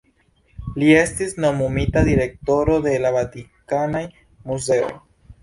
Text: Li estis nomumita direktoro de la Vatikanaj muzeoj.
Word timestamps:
Li 0.83 0.87
estis 1.01 1.35
nomumita 1.45 2.03
direktoro 2.07 2.79
de 2.87 2.95
la 3.05 3.13
Vatikanaj 3.19 4.03
muzeoj. 4.51 4.91